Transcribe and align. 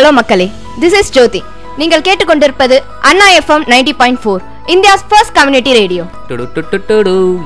Hello 0.00 0.10
மக்களே 0.18 0.44
this 0.82 0.94
is 0.98 1.10
Jyothi. 1.16 1.40
நீங்கள் 1.80 2.04
கேட்டுக்கொண்டிருப்பது 2.06 2.76
Anna 3.08 3.26
FM 3.38 3.64
ninety 3.72 3.92
point 3.98 4.20
four 4.22 4.42
India's 4.74 5.02
first 5.08 5.34
community 5.38 5.72
radio. 5.78 6.04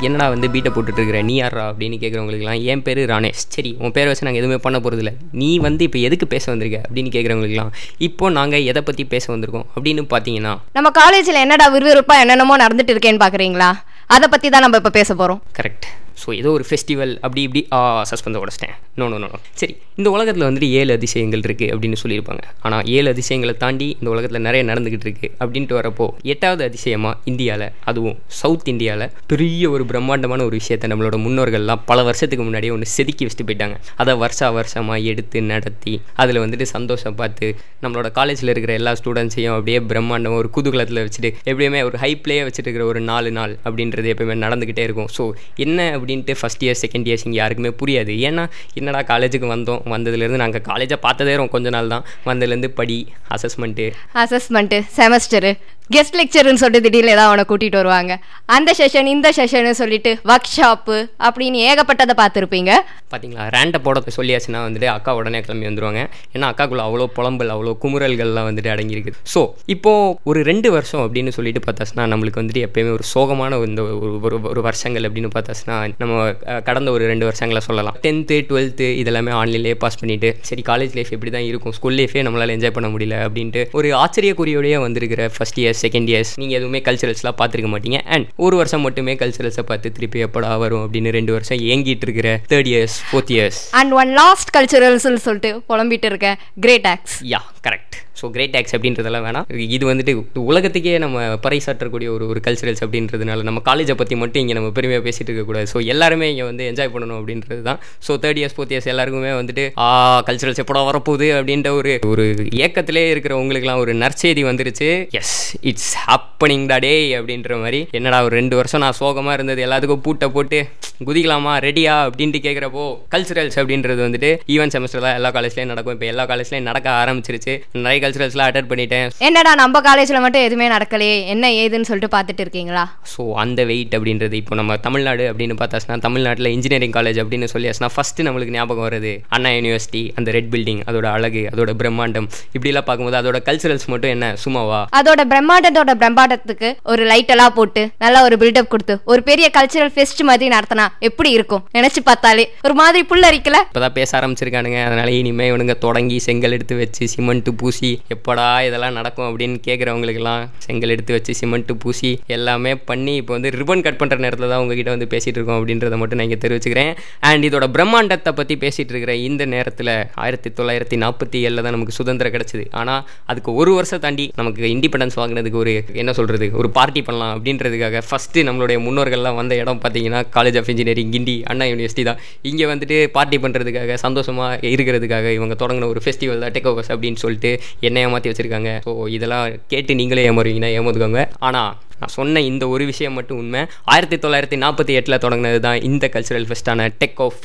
என்னடா 0.06 0.26
வந்து 0.34 0.48
பீட்டை 0.54 0.70
போட்டுட்டு 0.74 1.00
இருக்கிற 1.00 1.20
நீ 1.22 1.34
யாரா 1.36 1.64
அப்படின்னு 1.70 1.96
கேட்குறவங்களுக்குலாம் 2.02 2.60
என் 2.72 2.84
பேர் 2.88 3.00
ராணேஷ். 3.12 3.42
சரி 3.56 3.72
உன் 3.80 3.94
பேரை 3.96 4.06
வச்சு 4.10 4.26
நாங்கள் 4.28 4.42
எதுவுமே 4.42 4.58
பண்ண 4.66 4.78
போகிறதில்ல 4.78 5.12
நீ 5.40 5.50
வந்து 5.58 5.84
இப்போ 5.88 6.00
எதுக்கு 6.08 6.28
பேச 6.34 6.44
வந்திருக்க 6.52 6.80
அப்படின்னு 6.84 7.12
கேட்குறவங்களுக்குலாம் 7.16 7.72
இப்போ 8.08 8.30
நாங்கள் 8.38 8.68
எதை 8.72 8.82
பற்றி 8.82 9.06
பேச 9.14 9.32
வந்திருக்கோம் 9.34 9.66
அப்படின்னு 9.74 10.04
பார்த்தீங்கன்னா 10.14 10.54
நம்ம 10.78 10.92
காலேஜில் 11.00 11.42
என்னடா 11.44 11.68
விறுவிறுப்பா 11.76 12.16
என்னென்னமோ 12.22 12.62
நடந்துட்டு 12.64 12.94
இருக்கேன்னு 12.96 13.24
பார்க்குறீங்களா 13.24 13.70
அதை 14.06 14.28
பற்றி 14.28 14.48
தான் 14.48 14.66
நம்ம 14.66 14.82
இப்போ 14.82 14.94
பேச 15.00 15.10
போகிறோம் 15.14 15.42
கரெக்ட் 15.60 15.88
ஸோ 16.22 16.28
ஏதோ 16.40 16.50
ஒரு 16.56 16.64
ஃபெஸ்டிவல் 16.68 17.12
அப்படி 17.24 17.42
இப்படி 17.48 17.62
ஆ 17.76 17.80
சஸ்பென்ஸை 18.10 18.40
உடச்சிட்டேன். 18.44 18.74
நோ 19.00 19.06
நோ 19.12 19.18
நோ 19.22 19.28
சரி 19.60 19.74
இந்த 19.98 20.08
உலகத்தில் 20.16 20.46
வந்துட்டு 20.46 20.68
ஏழு 20.80 20.92
அதிசயங்கள் 20.98 21.42
இருக்குது 21.46 21.70
அப்படின்னு 21.74 21.98
சொல்லியிருப்பாங்க. 22.02 22.42
ஆனால் 22.66 22.84
ஏழு 22.96 23.08
அதிசயங்களை 23.14 23.54
தாண்டி 23.64 23.88
இந்த 23.98 24.08
உலகத்தில் 24.14 24.44
நிறைய 24.46 24.62
நடந்துக்கிட்டு 24.70 25.06
இருக்குது 25.08 25.32
அப்படின்ட்டு 25.42 25.76
வரப்போ 25.78 26.06
எட்டாவது 26.34 26.62
அதிசயமாக 26.68 27.14
இந்தியாவில் 27.32 27.66
அதுவும் 27.90 28.16
சவுத் 28.40 28.68
இந்தியாவில் 28.72 29.06
பெரிய 29.32 29.70
ஒரு 29.74 29.86
பிரம்மாண்டமான 29.92 30.44
ஒரு 30.48 30.56
விஷயத்தை 30.60 30.88
நம்மளோட 30.92 31.18
முன்னோர்கள்லாம் 31.26 31.82
பல 31.90 32.02
வருஷத்துக்கு 32.08 32.46
முன்னாடியே 32.48 32.72
ஒன்று 32.76 32.88
செதுக்கி 32.96 33.24
வச்சுட்டு 33.26 33.48
போயிட்டாங்க. 33.48 33.76
அதை 34.02 34.14
வருஷா 34.24 34.48
வருஷமாக 34.58 34.98
எடுத்து 35.12 35.38
நடத்தி 35.52 35.94
அதில் 36.22 36.42
வந்துட்டு 36.44 36.68
சந்தோஷம் 36.76 37.18
பார்த்து 37.20 37.46
நம்மளோட 37.84 38.08
காலேஜில் 38.18 38.52
இருக்கிற 38.54 38.74
எல்லா 38.80 38.92
ஸ்டூடெண்ட்ஸையும் 39.00 39.56
அப்படியே 39.56 39.80
பிரம்மாண்டமாக 39.90 40.42
ஒரு 40.42 40.50
குதூகலத்தில் 40.56 41.02
வச்சுட்டு 41.04 41.30
எப்படியுமே 41.50 41.80
ஒரு 41.88 41.96
ஹைப்லேயே 42.04 42.42
வச்சுட்டு 42.46 42.68
இருக்கிற 42.68 42.86
ஒரு 42.92 43.02
நாலு 43.10 43.30
நாள் 43.38 43.54
அப்படின்றது 43.66 44.10
எப்பயுமே 44.14 44.36
நடந்துக்கிட்டே 44.44 44.84
இருக்கும். 44.88 45.10
ஸோ 45.16 45.24
என்ன 45.64 45.88
அப்படின்ட்டு 46.04 46.34
ஃபஸ்ட் 46.40 46.64
இயர் 46.64 46.80
செகண்ட் 46.80 47.06
இயர்ஸ் 47.06 47.24
இங்கே 47.24 47.36
யாருக்குமே 47.36 47.68
புரியாது. 47.68 48.12
ஏன்னா 48.18 48.48
என்னடா 48.74 49.02
காலேஜுக்கு 49.02 49.46
வந்தோம் 49.46 49.82
வந்ததுலேருந்து 49.86 50.36
நாங்கள் 50.36 50.60
காலேஜை 50.60 50.96
பார்த்ததே 50.96 51.48
கொஞ்ச 51.48 51.70
நாள் 51.70 51.86
தான் 51.86 52.04
வந்ததுலேருந்து 52.26 52.68
படி 52.68 53.12
அசஸ்மெண்ட்டு 53.30 53.92
அசஸ்மெண்ட்டு 54.14 54.84
செமஸ்டரு 54.96 55.56
கெஸ்ட் 55.92 56.16
லெக்சர்னு 56.18 56.60
சொல்லிட்டு 56.60 56.84
திடீர்னு 56.84 57.12
ஏதாவது 57.14 57.30
அவனை 57.30 57.42
கூட்டிகிட்டு 57.48 57.78
வருவாங்க. 57.80 58.12
அந்த 58.56 58.70
செஷன் 58.78 59.08
இந்த 59.14 59.28
செஷன் 59.38 59.66
சொல்லிட்டு 59.80 60.10
ஒர்க் 60.30 60.48
ஷாப்பு 60.54 60.96
அப்படின்னு 61.26 61.58
ஏகப்பட்டதை 61.70 62.14
பார்த்துருப்பீங்க. 62.20 62.70
பார்த்தீங்களா 63.12 63.44
ரேண்டை 63.54 63.78
போட 63.86 64.00
சொல்லியாச்சுன்னா 64.16 64.60
வந்துட்டு 64.66 64.88
அக்கா 64.94 65.10
உடனே 65.18 65.40
கிளம்பி 65.46 65.66
வந்துருவாங்க. 65.68 66.00
ஏன்னா 66.34 66.46
அக்காக்குள்ள 66.52 66.84
அவ்வளோ 66.86 67.06
புலம்பல் 67.16 67.52
அவ்வளோ 67.54 67.74
குமுறல்கள்லாம் 67.82 68.48
வந்துட்டு 68.48 68.70
அடங்கியிருக்கு. 68.74 69.12
ஸோ 69.34 69.42
இப்போது 69.74 70.16
ஒரு 70.30 70.42
ரெண்டு 70.50 70.70
வருஷம் 70.76 71.02
அப்படின்னு 71.04 71.34
சொல்லிட்டு 71.38 71.62
பார்த்தாச்சுன்னா 71.66 72.06
நம்மளுக்கு 72.12 72.42
வந்துட்டு 72.42 72.64
எப்பயுமே 72.68 72.94
ஒரு 72.96 73.06
சோகமான 73.14 73.60
இந்த 73.68 73.82
ஒரு 73.82 74.18
ஒரு 74.28 74.38
ஒரு 74.52 74.62
வருஷங்கள் 74.68 75.06
அப்படின்னு 75.08 75.32
பார்த்தாச்சுன்னா 75.36 75.76
நம்ம 76.02 76.32
கடந்த 76.70 76.90
ஒரு 76.96 77.04
ரெண்டு 77.12 77.28
வருஷங்களை 77.30 77.62
சொல்லலாம். 77.68 77.98
டென்த்து 78.06 78.38
டுவெல்த்து 78.48 78.88
இதெல்லாமே 79.02 79.34
ஆன்லைன்லேயே 79.42 79.78
பாஸ் 79.84 80.00
பண்ணிட்டு 80.02 80.30
சரி 80.50 80.64
காலேஜ் 80.70 80.96
லைஃப் 80.98 81.14
இப்படி 81.18 81.32
தான் 81.36 81.48
இருக்கும். 81.52 81.76
ஸ்கூல் 81.78 81.98
லைஃபே 82.00 82.26
நம்மளால் 82.28 82.56
என்ஜாய் 82.56 82.76
பண்ண 82.78 82.90
முடியல 82.96 83.22
அப்படின்ட்டு 83.28 83.64
ஒரு 83.80 83.90
ஆச்சரியக்குறியோடய 84.02 84.82
வந்திருக்கிற 84.86 85.30
ஃபஸ்ட் 85.36 85.60
இயர்ஸ் 85.74 85.84
செகண்ட் 85.86 86.10
இயர்ஸ் 86.12 86.32
நீங்கள் 86.40 86.58
எதுவுமே 86.58 86.80
கல்ச்சரல்ஸ்லாம் 86.88 87.38
பார்த்துருக்க 87.40 87.70
மாட்டீங்க. 87.74 88.00
அண்ட் 88.14 88.26
ஒரு 88.46 88.54
வருஷம் 88.60 88.84
மட்டுமே 88.86 89.14
கல்ச்சரல்ஸை 89.22 89.64
பார்த்து 89.70 89.94
திருப்பி 89.98 90.24
எப்படா 90.26 90.52
வரும் 90.64 90.84
அப்படின்னு 90.84 91.16
ரெண்டு 91.18 91.34
வருஷம் 91.36 91.60
ஏங்கிட்டு 91.72 92.06
இருக்கிற 92.08 92.30
third 92.52 92.70
years 92.72 92.96
fourth 93.10 93.34
years 93.36 93.60
and 93.80 93.94
one 94.02 94.12
last 94.20 94.52
கல்ச்சுரல்ஸ்னு 94.58 95.22
சொல்லிட்டு 95.28 95.52
புலம்பிட்டு 95.72 96.10
இருக்க 96.12 96.30
great 96.66 96.88
aux 96.94 97.18
yeah 97.34 97.42
correct 97.68 97.96
so 98.18 98.26
great 98.34 98.56
aux 98.58 98.74
அப்படின்றதெல்லாம் 98.76 99.24
வேணாம். 99.26 99.46
இது 99.76 99.84
வந்துட்டு 99.90 100.12
உலகத்துக்கே 100.50 100.92
நம்ம 101.04 101.22
பறைசாற்றக்கூடிய 101.44 102.08
ஒரு 102.16 102.24
ஒரு 102.32 102.40
கல்ச்சரல்ஸ் 102.46 102.82
அப்படின்றதுனால 102.84 103.44
நம்ம 103.48 103.60
காலேஜை 103.68 103.94
பற்றி 104.00 104.14
மட்டும் 104.20 104.42
இங்கே 104.42 104.54
நம்ம 104.58 104.68
பெருமையாக 104.76 105.02
பேசிட்டு 105.06 105.30
இருக்கக்கூடாது 105.30 105.68
ஸோ 105.72 105.78
எல்லாருமே 105.92 106.26
இங்கே 106.32 106.44
வந்து 106.50 106.64
என்ஜாய் 106.70 106.92
பண்ணணும் 106.94 107.18
அப்படின்றது 107.20 107.62
தான் 107.68 107.80
so 108.06 108.14
third 108.24 108.40
years 108.40 108.54
fourth 108.56 108.74
years 108.74 108.88
எல்லாருக்குமே 108.92 109.32
வந்துட்டு 109.40 109.64
ஆ 109.84 109.88
கல்ச்சரல்ஸ் 110.28 110.62
எப்படா 110.64 110.82
வரப்போகுது? 110.90 111.28
அப்படின்ற 111.38 111.70
ஒரு 111.78 111.94
ஒரு 112.12 112.24
ஏக்கத்திலே 112.66 113.04
இருக்கிற 113.14 113.34
உங்களுக்குலாம் 113.42 113.82
ஒரு 113.84 113.94
நற்செய்தி 114.04 114.44
வந்துருச்சு. 114.50 114.90
எஸ் 115.20 115.34
இட்ஸ் 115.70 115.92
ஹாப்பனிங் 116.06 116.66
டா 116.70 116.78
அப்படின்ற 117.18 117.58
மாதிரி. 117.64 117.80
என்னடா 117.98 118.18
ஒரு 118.26 118.34
ரெண்டு 118.40 118.54
வருஷம் 118.58 118.82
நான் 118.84 118.96
சோகமாக 119.00 119.36
இருந்தது 119.38 119.60
எல்லாத்துக்கும் 119.66 120.02
பூட்டை 120.06 120.26
போட்டு 120.36 120.58
குதிக்கலாமா? 121.06 121.52
ரெடியா 121.66 121.94
அப்படின்ட்டு 122.06 122.40
கேட்குறப்போ 122.46 122.84
கல்ச்சுரல்ஸ் 123.12 123.56
அப்படின்றது 123.60 124.00
வந்துட்டு 124.06 124.30
ஈவென்ட் 124.54 124.74
செமஸ்டரில் 124.74 125.14
எல்லா 125.18 125.30
காலேஜ்லேயும் 125.36 125.70
நடக்கும். 125.72 125.94
இப்போ 125.96 126.06
எல்லா 126.12 126.24
காலேஜ்லேயும் 126.30 126.68
நடக்க 126.70 126.88
ஆரம்பிச்சிருச்சு. 127.02 127.54
நிறைய 127.84 127.98
கல்ச்சுரல்ஸ்லாம் 128.04 128.48
அட்டன் 128.50 128.68
பண்ணிட்டேன். 128.72 129.08
என்னடா 129.28 129.52
நம்ம 129.62 129.80
காலேஜில் 129.88 130.20
மட்டும் 130.24 130.44
எதுவுமே 130.48 130.68
நடக்கலையே? 130.74 131.16
என்ன 131.34 131.50
ஏதுன்னு 131.62 131.88
சொல்லிட்டு 131.90 132.12
பார்த்துட்டு 132.16 132.44
இருக்கீங்களா? 132.46 132.84
ஸோ 133.14 133.24
அந்த 133.44 133.60
வெயிட் 133.70 133.96
அப்படின்றது 133.98 134.38
இப்போ 134.42 134.54
நம்ம 134.60 134.76
தமிழ்நாடு 134.86 135.24
அப்படின்னு 135.32 135.56
பார்த்தாச்சுன்னா 135.62 135.98
தமிழ்நாட்டில் 136.06 136.50
இன்ஜினியரிங் 136.56 136.94
காலேஜ் 136.98 137.20
அப்படின்னு 137.24 137.48
சொல்லியாச்சுன்னா 137.54 137.90
ஃபஸ்ட்டு 137.96 138.26
நம்மளுக்கு 138.28 138.56
ஞாபகம் 138.58 138.86
வருது. 138.88 139.14
அண்ணா 139.36 139.52
யூனிவர்சிட்டி 139.58 140.04
அந்த 140.20 140.30
ரெட் 140.38 140.52
பில்டிங் 140.54 140.82
அதோட 140.90 141.08
அழகு 141.16 141.44
அதோட 141.54 141.74
பிரம்மாண்டம். 141.82 142.28
இப்படிலாம் 142.56 142.88
பார்க்கும்போது 142.90 143.20
அதோட 143.22 143.40
கல்ச்சுரல்ஸ் 143.50 143.88
மட்டும் 143.94 144.14
என்ன? 144.16 144.28
சும்மாவா? 144.44 144.80
அதோட 145.00 145.22
பிரம்மாண்டத்தோட 145.54 145.92
பிரம்மாண்டத்துக்கு 145.98 146.68
ஒரு 146.92 147.02
லைட் 147.10 147.28
எல்லாம் 147.32 147.52
போட்டு 147.56 147.82
நல்லா 148.02 148.20
ஒரு 148.26 148.36
பில்டப் 148.40 148.70
கொடுத்து 148.70 148.94
ஒரு 149.12 149.20
பெரிய 149.28 149.46
கல்ச்சுரல் 149.56 149.92
ஃபெஸ்ட் 149.94 150.22
மாதிரி 150.28 150.46
நடத்தினா 150.54 150.84
எப்படி 151.08 151.30
இருக்கும்? 151.36 151.62
நினைச்சு 151.76 152.00
பார்த்தாலே. 152.08 152.44
ஒரு 152.66 152.74
மாதிரி 152.80 153.00
புல்லரிக்கல 153.10 153.58
இப்போதான் 153.66 153.94
பேச 153.98 154.10
ஆரம்பிச்சிருக்கானுங்க. 154.18 154.78
அதனால 154.86 155.10
இனிமேல் 155.18 155.48
இவனுங்க 155.50 155.74
தொடங்கி 155.84 156.16
செங்கல் 156.26 156.54
எடுத்து 156.56 156.78
வச்சு 156.80 157.06
சிமெண்ட்டு 157.12 157.52
பூசி 157.60 157.90
எப்படா 158.14 158.46
இதெல்லாம் 158.68 158.96
நடக்கும் 158.98 159.26
அப்படின்னு 159.28 159.60
கேட்குறவங்களுக்குலாம் 159.68 160.42
செங்கல் 160.66 160.94
எடுத்து 160.94 161.14
வச்சு 161.16 161.34
சிமெண்ட்டு 161.40 161.76
பூசி 161.84 162.10
எல்லாமே 162.38 162.72
பண்ணி 162.90 163.14
இப்போ 163.20 163.34
வந்து 163.36 163.52
ரிப்பன் 163.58 163.84
கட் 163.86 164.00
பண்ணுற 164.02 164.18
நேரத்தில் 164.26 164.50
தான் 164.54 164.64
உங்ககிட்ட 164.64 164.92
வந்து 164.96 165.08
பேசிகிட்டு 165.14 165.40
இருக்கோம் 165.40 165.60
அப்படின்றத 165.60 166.00
மட்டும் 166.02 166.20
நான் 166.22 166.28
இங்கே 166.30 166.40
தெரிவிச்சுக்கிறேன். 166.46 166.92
அண்ட் 167.30 167.48
இதோட 167.50 167.68
பிரம்மாண்டத்தை 167.78 168.34
பற்றி 168.40 168.56
பேசிகிட்டு 168.64 168.94
இருக்கிற 168.96 169.14
இந்த 169.28 169.44
நேரத்தில் 169.54 169.94
ஆயிரத்தி 170.24 170.52
தொள்ளாயிரத்தி 170.58 170.98
நாற்பத்தி 171.04 171.38
ஏழில் 171.46 171.64
தான் 171.64 171.76
நமக்கு 171.78 171.98
சுதந்திரம் 172.00 172.36
கிடச்சிது. 172.38 172.66
ஆனால் 172.82 173.02
அதுக்கு 173.30 173.52
ஒரு 173.62 173.74
வருஷம் 173.80 174.04
தாண்டி 174.08 174.28
நமக்கு 174.42 174.74
இண்டிபெண்டன்ஸ் 174.74 175.18
வாங்கினது 175.22 175.42
அதுக்கு 175.44 175.62
ஒரு 175.62 175.72
என்ன 176.02 176.10
சொல்கிறது 176.18 176.46
ஒரு 176.60 176.68
பார்ட்டி 176.76 177.00
பண்ணலாம் 177.06 177.32
அப்படின்றதுக்காக 177.36 178.02
ஃபஸ்ட்டு 178.08 178.44
நம்மளுடைய 178.48 178.78
முன்னோர்கள்லாம் 178.86 179.38
வந்த 179.40 179.54
இடம் 179.62 179.80
பார்த்தீங்கன்னா 179.82 180.20
College 180.36 180.58
of 180.60 180.68
Engineering 180.72 181.10
Guindy 181.14 181.34
Anna 181.50 181.64
University 181.70 182.04
தான். 182.08 182.20
இங்கே 182.50 182.66
வந்துட்டு 182.70 182.96
பார்ட்டி 183.16 183.38
பண்ணுறதுக்காக 183.44 183.94
சந்தோஷமாக 184.04 184.72
இருக்கிறதுக்காக 184.74 185.32
இவங்க 185.38 185.54
தொடங்கின 185.62 185.88
ஒரு 185.92 186.00
ஃபெஸ்டிவல் 186.04 186.42
தான் 186.44 186.54
டெக் 186.56 186.68
ஓவர்ஸ் 186.70 186.92
அப்படின்னு 186.94 187.20
சொல்லிட்டு 187.24 187.50
என்ன 187.88 188.04
ஏமாற்றி 188.06 188.30
வச்சுருக்காங்க. 188.30 188.70
ஸோ 188.86 188.92
இதெல்லாம் 189.16 189.46
கேட்டு 189.72 189.98
நீங்களே 190.00 190.24
ஏமாறுவீங்கன்னா 190.30 190.72
ஏமாத்துக்கோங்க 190.78 191.22
ஆனால் 191.48 191.70
நான் 192.00 192.14
சொன்ன 192.18 192.42
இந்த 192.50 192.64
ஒரு 192.74 192.84
விஷயம் 192.92 193.16
மட்டும் 193.18 193.40
உண்மை. 193.42 193.62
ஆயிரத்தி 193.94 194.18
தொள்ளாயிரத்தி 194.24 194.58
நாற்பத்தி 194.64 194.94
எட்டில் 195.00 195.22
தொடங்கினது 195.24 195.60
தான் 195.66 195.80
இந்த 195.90 196.10
கல்ச்சுரல் 196.14 196.48
ஃபெஸ்ட்டான 196.50 196.88
டெக் 197.02 197.22
ஆஃப் 197.26 197.42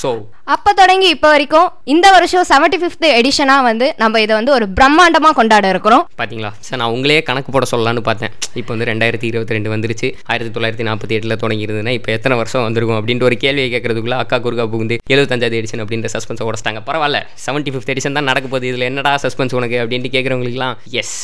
ஸோ 0.00 0.08
அப்ப 0.54 0.72
தொடங்கி 0.78 1.08
இப்ப 1.14 1.26
வரைக்கும் 1.32 1.68
இந்த 1.92 2.06
வருஷம் 2.14 2.46
செவன்டி 2.50 2.78
ஃபிஃப்த் 2.80 3.06
எடிஷனா 3.18 3.54
வந்து 3.68 3.86
நம்ம 4.02 4.20
இதை 4.24 4.32
வந்து 4.38 4.52
ஒரு 4.56 4.66
பிரம்மாண்டமா 4.78 5.30
கொண்டாட 5.38 5.66
இருக்கிறோம். 5.74 6.02
பார்த்தீங்களா 6.20 6.50
சார் 6.66 6.80
நான் 6.80 6.94
உங்களே 6.96 7.16
கணக்கு 7.28 7.50
போட 7.54 7.66
சொல்லலாம்னு 7.72 8.02
பார்த்தேன். 8.08 8.32
இப்போ 8.60 8.70
வந்து 8.74 8.88
ரெண்டாயிரத்தி 8.90 9.26
இருபத்தி 9.30 9.56
ரெண்டு 9.56 9.72
வந்துருச்சு. 9.74 10.08
ஆயிரத்தி 10.30 10.52
தொள்ளாயிரத்தி 10.56 10.86
நாற்பத்தி 10.88 11.16
எட்டில் 11.18 11.38
தொடங்கியிருந்ததுன்னா 11.42 11.94
இப்போ 11.98 12.12
எத்தனை 12.16 12.36
வருஷம் 12.40 12.64
வந்திருக்கும் 12.66 12.98
அப்படின்ட்டு 13.00 13.28
ஒரு 13.30 13.38
கேள்வியை 13.44 13.68
கேட்கறதுக்குள்ள 13.74 14.18
அக்கா 14.24 14.38
குறுக்கா 14.46 14.66
புகுந்து 14.74 14.98
எழுபத்தஞ்சாவது 15.14 15.58
எடிஷன் 15.60 15.82
அப்படின்ற 15.84 16.10
சஸ்பென்ஸை 16.16 16.46
உடச்சிட்டாங்க. 16.48 16.82
பரவாயில்ல. 16.90 17.20
செவன்ட்டி 17.46 17.72
ஃபிஃப்த் 17.74 17.92
எடிஷன் 17.94 18.18
தான் 18.18 18.30
நடக்க 18.32 18.48
போகுது. 18.54 18.68
இதில் 18.72 18.88
என்னடா 18.90 19.14
சஸ்பென்ஸ் 19.26 19.56
உனக்கு 19.60 19.78
அப்படின்ட்டு 19.84 20.14
கேட்குறவங்களுக்குலாம் 20.16 20.76
எஸ் 21.02 21.16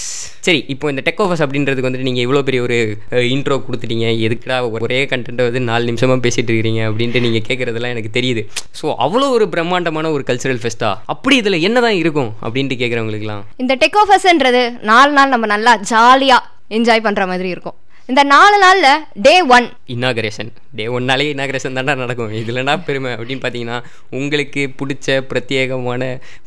சரி 0.46 0.60
இப்போ 0.74 0.86
இந்த 0.92 1.02
டெக் 1.06 1.20
ஆஃபர்ஸ் 1.24 1.42
அப்படின்றதுக்கு 1.44 1.88
வந்துட்டு 1.88 2.08
நீங்கள் 2.08 2.24
இவ்வளோ 2.26 2.40
பெரிய 2.52 2.62
ஒரு 2.68 2.78
இன்ட்ரோ 3.34 3.56
கொடுத்துட்டீங்க. 3.66 4.06
எதுக்குடா 4.26 4.56
ஒரே 4.86 5.00
கண்டென்ட்டை 5.10 5.44
வந்து 5.48 5.60
நாலு 5.68 5.84
நிமிஷமாக 5.90 6.20
பேசிட்டு 6.24 6.50
இருக்கிறீங்க 6.52 6.80
அப்படின்ட்டு 6.88 7.22
நீங்கள் 7.26 7.46
கேட்குறதெல்லாம் 7.48 7.94
எனக்கு 7.94 8.10
தெரியுது. 8.18 8.42
ஸோ 8.80 8.86
அவ்வளோ 9.04 9.28
ஒரு 9.36 9.46
பிரம்மாண்டமான 9.54 10.10
ஒரு 10.16 10.24
கல்ச்சுரல் 10.30 10.60
ஃபெஸ்ட்டா 10.62 10.90
அப்படி 11.14 11.36
இதில் 11.42 11.64
என்னதான் 11.68 11.98
இருக்கும் 12.02 12.30
அப்படின்ட்டு 12.46 12.80
கேட்குறவங்களுக்குலாம் 12.82 13.44
இந்த 13.64 13.76
டெக்கோஃபஸ்ன்றது 13.84 14.64
நாலு 14.90 15.12
நாள் 15.18 15.32
நம்ம 15.34 15.48
நல்லா 15.54 15.74
ஜாலியா 15.92 16.38
என்ஜாய் 16.78 17.06
பண்ற 17.06 17.22
மாதிரி 17.32 17.48
இருக்கும். 17.54 17.78
இந்த 18.10 18.22
நாலு 18.34 18.56
நாள்ல 18.64 18.88
டே 19.26 19.34
ஒன் 19.56 19.66
இன்னாகரேஷன் 19.94 20.52
டே 20.78 20.84
ஒன்னாலே 20.96 21.24
இனாகிரேஷன் 21.34 21.76
தாண்டா 21.78 21.94
நடக்கும். 22.02 22.30
இதுலனா 22.40 22.74
பெருமை 22.86 23.10
அப்படின்னு 23.16 23.42
பார்த்தீங்கன்னா 23.44 23.78
உங்களுக்கு 24.18 24.62
பிடிச்ச 24.80 25.16
பிரத்யேகமான 25.30 26.02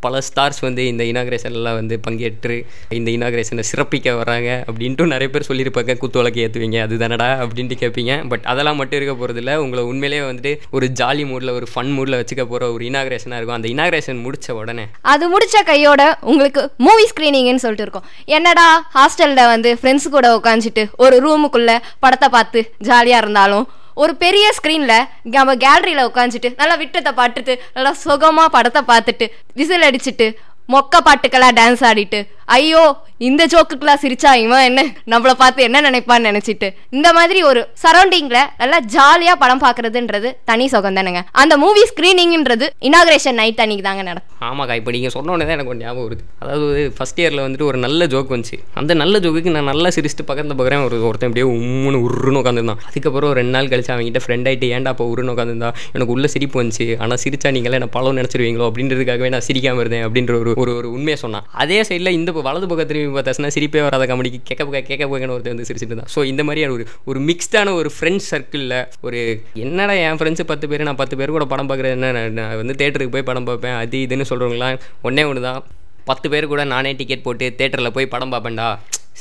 பல 0.05 0.21
ஸ்டார்ஸ் 0.27 0.61
வந்து 0.67 0.83
இந்த 0.91 1.03
இனாகிரேஷன்லாம் 1.11 1.77
வந்து 1.79 1.97
பங்கேற்று 2.07 2.57
இந்த 2.99 3.09
இனாகிரேஷனை 3.17 3.65
சிறப்பிக்க 3.71 4.15
வராங்க 4.21 4.49
அப்படின்ட்டு 4.69 5.09
நிறைய 5.13 5.29
பேர் 5.33 5.47
சொல்லியிருப்பாங்க. 5.49 5.97
குத்து 6.03 6.19
வழக்கு 6.21 6.43
ஏற்றுவீங்க 6.45 6.79
அதுதானடா 6.87 7.29
அப்படின்ட்டு 7.43 7.77
கேட்பீங்க. 7.83 8.13
பட் 8.33 8.45
அதெல்லாம் 8.53 8.79
மட்டும் 8.81 8.99
இருக்க 8.99 9.15
போகிறதில்ல 9.19 9.55
உங்களை 9.65 9.83
உண்மையிலேயே 9.91 10.23
வந்துட்டு 10.29 10.53
ஒரு 10.77 10.87
ஜாலி 11.01 11.25
மூடில் 11.31 11.55
ஒரு 11.57 11.67
ஃபன் 11.73 11.93
மூடில் 11.97 12.19
வச்சுக்க 12.21 12.45
போகிற 12.51 12.71
ஒரு 12.75 12.83
இனாகிரேஷனாக 12.89 13.39
இருக்கும். 13.39 13.59
அந்த 13.59 13.69
இனாகரேஷன் 13.75 14.19
முடிச்ச 14.25 14.57
உடனே. 14.61 14.87
அது 15.13 15.25
முடிச்ச 15.35 15.63
கையோட 15.71 16.03
உங்களுக்கு 16.31 16.63
மூவி 16.87 17.07
ஸ்க்ரீனிங்னு 17.13 17.63
சொல்லிட்டு 17.65 17.87
இருக்கோம். 17.87 18.09
என்னடா 18.37 18.67
ஹாஸ்டலில் 18.97 19.49
வந்து 19.53 19.71
ஃப்ரெண்ட்ஸ் 19.79 20.13
கூட 20.17 20.27
உட்காந்துட்டு 20.39 20.85
ஒரு 21.05 21.15
ரூமுக்குள்ளே 21.25 21.79
படத்தை 22.05 22.29
பார்த்து 22.37 22.61
ஜாலியாக 22.89 23.23
இருந்தாலும் 23.23 23.65
ஒரு 23.97 24.13
பெரிய 24.15 24.45
ஸ்க்ரீனில் 24.57 25.07
நம்ம 25.29 25.55
கேலரியில் 25.57 26.07
உட்காந்துட்டு 26.09 26.49
நல்லா 26.55 26.75
விட்டத்தை 26.75 27.11
பாட்டுட்டு 27.13 27.53
நல்லா 27.75 27.93
சுகமாக 28.01 28.49
படத்தை 28.49 28.81
பார்த்துட்டு 28.87 29.27
விசில் 29.53 29.87
அடிச்சுட்டு 29.89 30.27
மொக்க 30.69 30.99
பாட்டுக்கெல்லாம் 31.01 31.55
டான்ஸ் 31.55 31.83
ஆடிட்டு 31.83 32.19
ஐயோ 32.55 32.83
இந்த 33.27 33.43
ஜோக்குக்கெல்லாம் 33.51 33.99
சிரிச்சா 34.01 34.31
இவன் 34.45 34.65
என்ன? 34.69 34.81
நம்மள 35.11 35.31
பார்த்து 35.41 35.65
என்ன 35.65 35.81
நினைப்பான்னு 35.85 36.27
நினைச்சிட்டு. 36.29 36.67
இந்த 36.95 37.09
மாதிரி 37.17 37.39
ஒரு 37.49 37.61
சரௌண்டிங்ல 37.83 38.39
நல்லா 38.61 38.79
ஜாலியா 38.95 39.33
படம் 39.43 39.61
பாக்குறதுன்றது 39.63 40.29
தனி 40.49 40.65
சுகம் 40.73 40.97
தானுங்க. 40.97 41.21
அந்த 41.41 41.53
மூவி 41.61 41.83
ஸ்கிரீனிங்ன்றது 41.91 42.65
இனாகிரேஷன் 42.87 43.37
நைட் 43.41 43.61
அன்னைக்கு 43.63 43.85
தாங்க 43.87 44.03
நடக்கும். 44.09 44.33
ஆமாக்கா 44.47 44.75
இப்போ 44.79 44.91
நீங்கள் 44.95 45.13
சொன்ன 45.15 45.31
உடனே 45.35 45.45
தான் 45.49 45.55
எனக்கு 45.57 45.77
ஞாபகம் 45.83 46.05
வருது. 46.07 46.23
அதாவது 46.41 46.81
ஃபர்ஸ்ட் 46.97 47.21
இயரில் 47.21 47.43
வந்துட்டு 47.45 47.67
ஒரு 47.69 47.79
நல்ல 47.85 48.07
ஜோக் 48.13 48.33
வந்துச்சு. 48.35 48.59
அந்த 48.81 48.91
நல்ல 49.01 49.21
ஜோக்குக்கு 49.25 49.53
நான் 49.57 49.69
நல்லா 49.71 49.91
சிரிச்சுட்டு 49.97 50.27
பக்கத்து 50.31 50.59
பக்கிறேன் 50.59 50.83
ஒரு 50.87 50.99
ஒருத்தன் 51.09 51.29
அப்படியே 51.29 51.47
உம்முன்னு 51.53 52.01
உருன்னு 52.07 52.41
உட்காந்துருந்தான் 52.41 52.83
அதுக்கப்புறம் 52.89 53.33
ரெண்டு 53.39 53.55
நாள் 53.57 53.71
கழிச்சு 53.73 53.93
அவங்ககிட்ட 53.95 54.23
ஃப்ரெண்ட் 54.25 54.49
ஆகிட்டு 54.51 54.69
ஏன்டா 54.75 54.93
அப்போ 54.95 55.07
உருன்னு 55.13 55.35
உட்காந்துருந்தா 55.35 55.71
எனக்கு 55.95 56.15
உள்ள 56.17 56.27
சிரிப்பு 56.35 56.61
வந்துச்சு. 56.63 56.89
ஆனால் 57.05 57.21
சிரிச்சா 57.25 57.51
நீங்களே 57.57 57.79
என்ன 57.79 57.89
பழம் 57.97 58.19
நினச்சிருவீங்களோ? 58.21 58.67
அப்படின்றதுக்காகவே 58.71 59.31
நான் 59.37 59.47
சிரிக்காமல் 59.49 59.83
இருந்தேன் 59.85 60.05
அப்படின்ற 60.09 60.35
ஒரு 60.43 60.53
ஒரு 60.65 60.73
ஒரு 60.81 60.89
உண்மையை 60.97 61.19
சொன்னான். 61.25 61.47
அதே 61.63 61.81
சைடில் 61.89 62.15
இந்த 62.19 62.31
வலது 62.49 62.69
பக்கத்துலேயும் 62.73 63.03
பார்த்தாச்சுன்னா 63.09 63.53
சிரிப்பே 63.53 63.83
வராத 63.83 64.05
காமெடிக்கு 64.05 64.39
கேட்க 64.43 64.61
போக 64.65 64.81
கேட்க 64.83 65.03
பக்கன்னு 65.05 65.35
ஒருத்தர் 65.35 65.53
வந்து 65.53 65.67
சிரிச்சுட்டு 65.69 65.97
தான் 65.97 66.09
ஸோ 66.13 66.23
இந்த 66.25 66.43
மாதிரியான 66.43 66.73
ஒரு 66.73 66.83
ஒரு 67.05 67.21
மிக்ஸ்டான 67.27 67.73
ஒரு 67.75 67.91
ஃப்ரெண்ட்ஸ் 67.95 68.29
சர்க்கிளில் 68.31 68.75
ஒரு 69.01 69.21
என்னடா 69.63 69.95
என் 70.01 70.19
ஃப்ரெண்ட்ஸு 70.19 70.45
பத்து 70.45 70.67
பேர் 70.67 70.87
நான் 70.87 71.01
பத்து 71.01 71.15
பேர் 71.15 71.35
கூட 71.35 71.47
படம் 71.47 71.69
பார்க்குறது 71.69 71.97
என்ன 71.97 72.11
நான் 72.11 72.35
நான் 72.35 72.57
வந்து 72.57 72.75
தேட்டருக்கு 72.81 73.15
போய் 73.15 73.29
படம் 73.29 73.47
பார்ப்பேன் 73.47 73.77
அது 73.79 74.03
இதுன்னு 74.05 74.29
சொல்கிறவங்களாம் 74.31 74.79
ஒன்றே 75.03 75.25
ஒன்று 75.25 75.43
தான் 75.43 75.61
பத்து 76.05 76.27
பேர் 76.29 76.45
கூட 76.47 76.63
நானே 76.71 76.91
டிக்கெட் 76.97 77.23
போட்டு 77.23 77.45
தேட்டரில் 77.59 77.93
போய் 77.93 78.07
படம் 78.07 78.33
பார்ப்பேன்டா. 78.33 78.67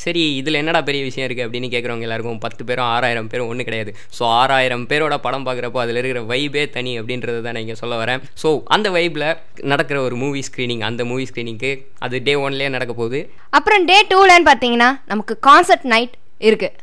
சரி 0.03 0.23
இதில் 0.41 0.59
என்னடா 0.61 0.81
பெரிய 0.89 1.03
விஷயம் 1.09 1.27
இருக்குது 1.27 1.47
அப்படின்னு 1.47 1.69
கேட்குறவங்க 1.75 2.07
எல்லாருக்கும் 2.07 2.41
பத்து 2.45 2.63
பேரும் 2.69 2.89
ஆறாயிரம் 2.95 3.29
பேரும் 3.33 3.49
ஒன்றும் 3.51 3.69
கிடையாது. 3.69 3.91
ஸோ 4.17 4.23
ஆறாயிரம் 4.41 4.85
பேரோட 4.91 5.17
படம் 5.27 5.47
பார்க்குறப்போ 5.49 5.81
அதில் 5.85 6.01
இருக்கிற 6.01 6.23
வைபே 6.33 6.65
தனி 6.77 6.93
அப்படின்றது 7.01 7.41
தான் 7.47 7.55
நான் 7.57 7.65
இங்கே 7.65 7.79
சொல்ல 7.83 7.97
வரேன். 8.03 8.23
ஸோ 8.43 8.51
அந்த 8.77 8.91
வைப்பில் 8.97 9.29
நடக்கிற 9.73 9.99
ஒரு 10.07 10.19
மூவி 10.23 10.43
ஸ்க்ரீனிங் 10.49 10.85
அந்த 10.91 11.05
மூவி 11.11 11.27
ஸ்க்ரீனிங்க்கு 11.31 11.73
அது 12.07 12.23
டே 12.29 12.35
ஒன்லேயே 12.47 12.71
நடக்க 12.77 12.95
போகுது. 13.01 13.21
அப்புறம் 13.59 13.85
டே 13.91 13.99
டூலன்னு 14.13 14.49
பார்த்தீங்கன்னா 14.51 14.91
நமக்கு 15.13 15.37
கான்சர்ட் 15.49 15.87
நைட் 15.95 16.15
இருக்குது 16.49 16.77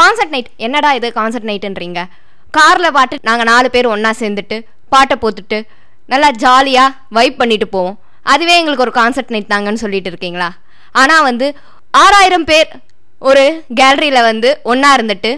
கான்சர்ட் 0.00 0.34
நைட் 0.34 0.52
என்னடா 0.66 0.92
இது 0.98 1.08
கான்சர்ட் 1.20 1.48
நைட்டுன்றீங்க 1.50 2.02
காரில் 2.58 2.94
பாட்டு 2.96 3.16
நாங்கள் 3.28 3.48
நாலு 3.52 3.68
பேர் 3.74 3.92
ஒன்றா 3.94 4.10
சேர்ந்துட்டு 4.22 4.56
பாட்டை 4.94 5.16
போட்டுட்டு 5.22 5.58
நல்லா 6.12 6.28
ஜாலியாக 6.42 6.96
வைப் 7.16 7.38
பண்ணிட்டு 7.40 7.66
போவோம். 7.74 7.96
அதுவே 8.32 8.54
எங்களுக்கு 8.60 8.84
ஒரு 8.86 8.92
கான்சர்ட் 8.98 9.32
நைட் 9.34 9.52
தாங்கன்னு 9.52 9.82
சொல்லிட்டு 9.82 10.10
இருக்கீங்களா? 10.12 10.48
ஆனால் 11.00 11.24
வந்து 11.28 11.46
ஆறாயிரம் 11.94 12.44
பேர் 12.44 12.70
ஒரு 13.22 13.44
கேலரியில் 13.74 14.26
வந்து 14.26 14.48
ஒன்றா 14.64 14.88
இருந்துட்டு 14.96 15.30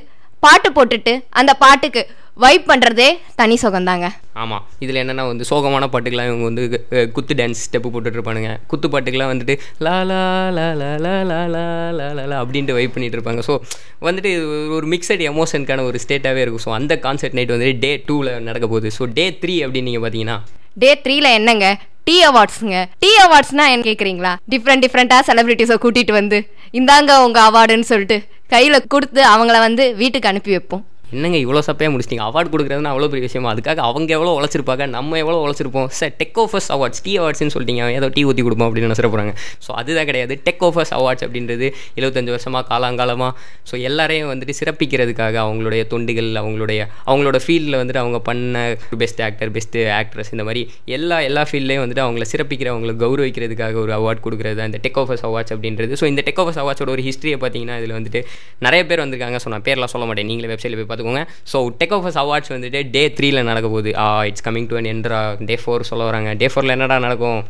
பாட்டு 0.42 0.68
போட்டுட்டு 0.72 1.12
அந்த 1.32 1.52
பாட்டுக்கு 1.56 2.02
வைப் 2.36 2.66
பண்ணுறதே 2.70 3.06
தனி 3.36 3.54
சுகம்தாங்க. 3.56 4.06
ஆமாம் 4.34 4.64
இதில் 4.78 5.00
என்னென்னா 5.02 5.24
வந்து 5.26 5.44
சோகமான 5.44 5.84
பாட்டுக்கெலாம் 5.92 6.28
இவங்க 6.30 6.44
வந்து 6.44 6.64
குத்து 7.12 7.34
டான்ஸ் 7.34 7.62
ஸ்டெப்பு 7.62 7.88
போட்டுட்டு 7.90 8.18
இருப்பானுங்க 8.18 8.50
குத்து 8.66 8.88
பாட்டுக்கெலாம் 8.88 9.32
வந்துட்டு 9.32 9.54
லா 9.80 9.94
லா 10.02 10.20
லா 10.50 10.66
லா 10.74 10.90
லா 10.98 11.14
லா 11.30 11.40
லா 11.54 11.64
லா 11.92 12.08
லா 12.10 12.24
லா 12.26 12.38
அப்படின்ட்டு 12.42 12.76
வைப் 12.78 12.94
பண்ணிட்டு 12.94 13.18
இருப்பாங்க 13.18 13.44
ஸோ 13.48 13.54
வந்துட்டு 14.00 14.32
ஒரு- 14.48 14.70
ஒரு 14.76 14.86
மிக்சட் 14.86 15.24
எமோஷனுக்கான 15.30 15.84
ஒரு 15.84 16.00
ஸ்டேட்டாகவே 16.04 16.42
இருக்கும். 16.44 16.64
ஸோ 16.66 16.72
அந்த 16.72 16.96
கான்சர்ட் 17.04 17.38
நைட் 17.38 17.54
வந்துட்டு 17.54 17.78
டே 17.78 17.92
டூவில் 18.08 18.32
நடக்க 18.42 18.66
போகுது. 18.66 18.90
ஸோ 18.98 19.06
டே 19.12 19.26
த்ரீ 19.42 19.56
அப்படின்னு 19.64 19.90
நீங்கள் 19.90 20.04
பார்த்தீங்கன்னா 20.04 20.38
டே 20.78 20.90
த்ரீல 21.04 21.26
என்னங்க? 21.38 21.66
டீ 22.04 22.16
அவார்ட்ஸுங்க 22.24 22.78
டீ 22.98 23.10
அவார்ட்ஸ்னா 23.22 23.64
என்ன 23.72 23.84
கேட்குறீங்களா 23.86 24.32
டிஃப்ரெண்ட் 24.52 24.82
டிஃப்ரெண்ட்டாக 24.84 25.22
செலிபிரிட்டிஸை 25.28 25.76
கூட்டிகிட்டு 25.84 26.12
வந்து 26.12 26.38
இந்தாங்க 26.80 27.12
உங்கள் 27.24 27.46
அவார்டுன்னு 27.48 27.88
சொல்லிட்டு 27.92 28.18
கையில் 28.52 28.86
கொடுத்து 28.94 29.20
அவங்கள 29.32 29.56
வந்து 29.58 29.84
வீட்டுக்கு 30.00 30.28
அனுப்பி 30.28 30.50
வைப்போம். 30.50 30.84
என்னங்க 31.14 31.38
இவ்வளோ 31.42 31.60
சப்பையாக 31.66 31.90
முடிச்சிட்டிங்க? 31.94 32.24
அவார்ட் 32.28 32.50
கொடுக்குறதுனா 32.52 32.90
அவ்வளோ 32.92 33.08
பெரிய 33.10 33.24
விஷயமா? 33.26 33.48
அதுக்காக 33.54 33.80
அவங்க 33.88 34.10
எவ்வளோ 34.16 34.30
உழைச்சிருப்பாங்க? 34.38 34.84
நம்ம 34.94 35.18
எவ்வளோ 35.22 35.36
உழைச்சிருப்போம்? 35.44 35.88
Sir 35.98 36.12
tech 36.20 36.38
offers 36.44 36.68
awards 36.74 37.02
tea 37.04 37.12
அவார்ட்ஸ்னு 37.20 37.52
சொல்லிட்டீங்க. 37.54 37.82
ஏதோ 37.98 38.06
டீ 38.16 38.22
ஊற்றி 38.28 38.42
கொடுப்போம் 38.46 38.68
அப்படின்னு 38.68 38.88
நினச்சிட 38.88 39.08
போகிறாங்க 39.12 39.32
ஸோ 39.66 39.70
அதுதான் 39.80 40.08
கிடையாது. 40.10 40.34
டெக் 40.46 40.64
ஆஃபர்ஸ் 40.68 40.92
அவார்ட்ஸ் 40.98 41.24
அப்படின்றது 41.26 41.66
எழுபத்தஞ்சு 41.98 42.32
வருஷமாக 42.36 42.62
காலாங்காலமாக 42.70 43.32
ஸோ 43.70 43.74
எல்லாரையும் 43.90 44.30
வந்துட்டு 44.32 44.56
சிறப்பிக்கிறதுக்காக 44.60 45.38
அவங்களுடைய 45.44 45.84
தொண்டுகள் 45.92 46.30
அவங்களுடைய 46.42 46.80
அவங்களோட 47.10 47.40
ஃபீல்டில் 47.44 47.78
வந்துட்டு 47.80 48.02
அவங்க 48.04 48.20
பண்ண 48.30 48.64
பெஸ்ட் 49.04 49.22
ஆக்டர் 49.28 49.52
பெஸ்ட்டு 49.58 49.86
ஆக்ட்ரஸ் 50.00 50.32
இந்த 50.36 50.46
மாதிரி 50.48 50.64
எல்லா 50.98 51.18
எல்லா 51.28 51.44
ஃபீல்ட்லேயும் 51.50 51.84
வந்துட்டு 51.84 52.04
அவங்கள 52.06 52.26
சிறப்பிக்கிற 52.32 52.70
அவங்கள 52.74 52.94
கௌரவிக்கிறதுக்காக 53.04 53.80
ஒரு 53.84 53.94
அவார்ட் 54.00 54.24
கொடுக்குறது 54.26 54.58
தான் 54.60 54.70
இந்த 54.72 54.82
டெக் 54.86 55.00
ஆஃபர்ஸ் 55.04 55.24
அவார்ட்ஸ் 55.30 55.54
அப்படின்றது. 55.56 55.92
ஸோ 56.02 56.06
இந்த 56.12 56.24
டெக் 56.28 56.42
ஆஃபர்ஸ் 56.44 56.60
அவார்ட்ஸோட 56.64 56.92
ஒரு 56.96 57.04
ஹிஸ்ட்ரியை 57.08 57.38
பார்த்தீங்கன்னா 57.44 57.78
இதில் 57.82 57.96
வந்துட்டு 58.00 58.22
நிறைய 58.68 58.82
பேர் 58.90 59.04
வந்திருக்காங்க. 59.04 59.38
ஸோ 59.44 59.50
நான் 59.54 59.66
பேர்லாம் 59.70 59.94
சொல்ல 59.94 60.06
மாட்டேன். 60.10 60.30
நீங்களே 60.32 60.50
வெப்சைட்டில் 60.52 60.78
போய் 60.80 60.90
பார்த்துக்கோங்க. 60.96 61.22
ஸோ 61.52 61.60
டெக் 61.80 61.94
ஆஃபர்ஸ் 61.96 62.18
அவார்ட்ஸ் 62.22 62.52
வந்துட்டு 62.54 62.80
டே 62.96 63.02
த்ரீல 63.18 63.42
நடக்க 63.50 63.68
போகுது. 63.74 63.92
இட்ஸ் 64.30 64.44
கமிங் 64.48 64.68
டு 64.70 64.78
அன் 64.80 64.88
என்ட்ரா 64.94 65.20
டே. 65.50 65.56
ஃபோர் 65.62 65.88
சொல்ல 65.90 66.04
வராங்க. 66.10 66.32
டே 66.42 66.48
ஃபோரில் 66.52 66.74
என்னடா 66.76 66.98
நடக்கும்? 67.06 67.40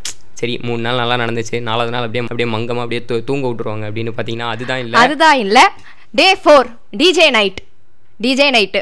சரி 0.41 0.55
மூணு 0.69 0.81
நாள் 0.87 1.01
நல்லா 1.03 1.17
நடந்துச்சு. 1.23 1.57
நாலாவது 1.69 1.93
நாள் 1.95 2.07
அப்படியே 2.07 2.25
அப்படியே 2.31 2.49
மங்கமாக 2.55 2.85
அப்படியே 2.87 3.23
தூங்க 3.31 3.45
விட்டுருவாங்க 3.51 3.85
அப்படின்னு 3.91 4.13
பார்த்தீங்கன்னா 4.17 4.49
அதுதான் 4.55 4.83
இல்லை. 4.85 4.97
அதுதான் 5.05 5.39
இல்ல. 5.45 5.59
Day 6.21 6.29
four 6.43 6.69
DJ 7.01 7.29
night 7.39 7.61
DJ 8.25 8.49
night 8.57 8.81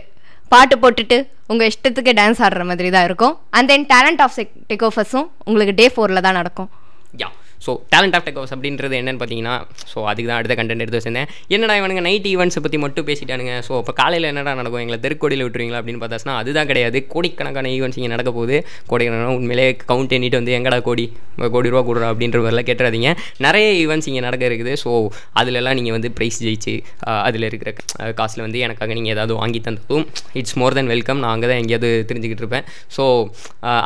பாட்டு 0.52 0.74
போட்டுட்டு 0.82 1.16
உங்க 1.52 1.62
இஷ்டத்துக்கு 1.70 2.12
டான்ஸ் 2.18 2.40
ஆடுற 2.46 2.64
மாதிரி 2.70 2.88
தான் 2.96 3.06
இருக்கும் 3.08 3.34
அண்ட் 3.56 3.68
தென் 3.72 3.86
டேலண்ட் 3.92 4.22
ஆஃப் 4.26 4.36
டெக் 4.70 4.84
ஆஃபர்ஸும் 4.88 5.26
உங்களுக்கு 5.48 5.74
டே 5.80 5.86
ஃபோரில் 5.94 6.24
தான் 6.26 6.38
நடக்கும். 6.40 6.68
Yeah 7.22 7.28
so 7.66 7.72
talent 7.94 8.16
of 8.18 8.26
techs 8.26 8.54
அப்படின்றது 8.56 8.94
என்னென்னு 9.00 9.20
பார்த்தீங்கன்னா 9.22 9.54
ஸோ 9.92 9.98
அதுக்கு 10.10 10.28
தான் 10.30 10.38
அடுத்த 10.40 10.54
கண்டென்ட் 10.60 10.84
எடுத்து 10.84 10.98
வச்சிருந்தேன். 11.00 11.28
என்னடா 11.54 11.76
இவனுங்க 11.80 12.02
நைட் 12.08 12.28
ஈவெண்ட்ஸை 12.32 12.62
பற்றி 12.64 12.78
மட்டும் 12.84 13.06
பேசிட்டானுங்க. 13.10 13.54
ஸோ 13.66 13.72
அப்போ 13.80 13.94
காலையில் 14.00 14.28
என்னடா 14.32 14.54
நடக்கும்? 14.60 14.82
எங்களை 14.84 14.98
தெருக்கோடியில் 15.04 15.44
விட்டுருவீங்களா 15.46 15.80
அப்படின்னு 15.80 16.02
பார்த்தாச்சுன்னா 16.02 16.36
அதுதான் 16.42 16.68
கிடையாது. 16.70 17.00
கோடிக்கணக்கான 17.14 17.70
ஈவெண்ட்ஸ் 17.76 17.98
இங்கே 18.00 18.10
நடக்க 18.14 18.30
போகுது. 18.38 18.58
கோடிக்கணக்கான 18.90 19.34
உண்மையிலே 19.40 19.66
கவுண்ட் 19.90 20.14
எண்ணிட்டு 20.18 20.40
வந்து 20.40 20.54
எங்கடா 20.58 20.78
கோடி? 20.88 21.06
கோடி 21.54 21.72
ரூபா 21.74 21.82
கொடுறா 21.90 22.08
அப்படின்ற 22.12 22.40
மாதிரிலாம் 22.44 22.68
கேட்டுறாதீங்க. 22.70 23.10
நிறைய 23.46 23.66
ஈவெண்ட்ஸ் 23.82 24.08
இங்கே 24.10 24.22
நடக்க 24.28 24.44
இருக்குது. 24.50 24.74
ஸோ 24.82 24.90
அதுலலாம் 25.42 25.76
நீங்கள் 25.80 25.96
வந்து 25.96 26.10
ப்ரைஸ் 26.18 26.40
ஜெயிச்சு 26.46 26.74
அதில் 27.28 27.48
இருக்கிற 27.50 27.70
காசில் 28.20 28.44
வந்து 28.46 28.58
எனக்காக 28.66 28.94
நீங்கள் 28.98 29.14
ஏதாவது 29.16 29.34
வாங்கி 29.40 29.60
தந்ததும் 29.66 30.04
இட்ஸ் 30.40 30.56
மோர் 30.60 30.76
தென் 30.78 30.90
வெல்கம் 30.94 31.20
நான் 31.24 31.34
அங்கே 31.36 31.48
தான் 31.50 31.60
எங்கேயாவது 31.62 31.90
தெரிஞ்சுக்கிட்டு 32.10 32.44
இருப்பேன். 32.44 32.66
ஸோ 32.96 33.04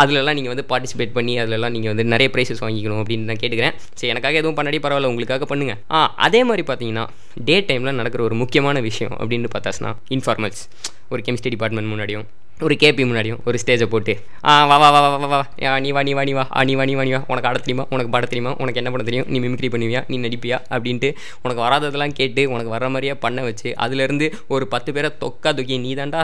அதிலெல்லாம் 0.02 0.36
நீங்கள் 0.40 0.54
வந்து 0.54 0.66
பார்ட்டிசிபேட் 0.72 1.14
பண்ணி 1.18 1.34
அதிலெல்லாம் 1.44 1.74
நீங்கள் 1.76 1.92
வந்து 1.94 2.06
நிறைய 2.14 2.30
ப்ரைஸஸ் 2.34 2.62
வாங்கிக்கணும் 2.64 3.00
அப்படின்னு 3.02 3.28
நான் 3.30 3.40
கேட்டுக்கிறேன். 3.42 3.67
சரி 3.94 4.08
எனக்காக 4.08 4.36
எதுவும் 4.36 4.58
பண்ணாடி 4.58 4.78
பரவாயில்ல 4.84 5.10
உங்களுக்காக 5.12 5.44
பண்ணுங்க. 5.44 5.74
ஆ 5.90 6.14
அதே 6.26 6.44
மாதிரி 6.44 6.64
பார்த்தீங்கன்னா 6.72 7.04
டே 7.44 7.60
டைமில் 7.60 7.98
நடக்கிற 8.00 8.22
ஒரு 8.22 8.34
முக்கியமான 8.34 8.80
விஷயம் 8.80 9.16
அப்படின்னு 9.20 9.48
பார்த்தாச்சுன்னா 9.54 9.92
இன்ஃபார்மல்ஸ் 10.16 10.62
ஒரு 11.08 11.22
கெமிஸ்ட்ரி 11.26 11.52
டிபார்ட்மெண்ட் 11.56 11.90
முன்னாடியும் 11.92 12.26
ஒரு 12.66 12.74
கேபி 12.82 13.02
முன்னாடியும் 13.08 13.40
ஒரு 13.48 13.56
ஸ்டேஜை 13.62 13.86
போட்டு 13.92 14.12
ஆ 14.50 14.52
வா 14.70 14.76
வா 14.82 14.88
வா 14.94 15.00
வா 15.04 15.18
வா 15.22 15.28
வா 15.32 15.74
நீ 15.84 15.90
வா 15.96 16.02
நீ 16.08 16.12
வா 16.18 16.22
நீ 16.28 16.32
வா 16.38 16.44
ஆ 16.58 16.62
நீ 16.68 16.72
வா 16.78 16.84
நீ 16.90 16.94
வா 16.98 17.04
நீ 17.08 17.12
வா 17.16 17.20
உனக்கு 17.32 17.48
ஆட 17.50 17.58
தெரியுமா? 17.64 17.84
உனக்கு 17.94 18.10
பாட 18.14 18.26
தெரியுமா? 18.32 18.52
உனக்கு 18.62 18.80
என்ன 18.80 18.90
பண்ண 18.94 19.04
தெரியும்? 19.08 19.28
நீ 19.32 19.38
மிமிக்ரி 19.44 19.68
பண்ணுவியா? 19.74 20.00
நீ 20.10 20.16
நடிப்பியா? 20.24 20.58
அப்படின்ட்டு 20.74 21.08
உனக்கு 21.44 21.60
வராததெல்லாம் 21.66 22.14
கேட்டு 22.20 22.44
உனக்கு 22.54 22.70
வர 22.76 22.88
மாதிரியே 22.94 23.14
பண்ண 23.24 23.42
வச்சு 23.48 23.70
அதுலேருந்து 23.84 24.28
ஒரு 24.54 24.66
பத்து 24.74 24.92
பேரை 24.96 25.10
தொக்கா 25.24 25.52
தொக்கி 25.58 25.78
நீ 25.86 25.92
தாண்டா 26.00 26.22